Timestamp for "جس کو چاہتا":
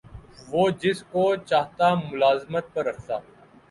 0.81-1.93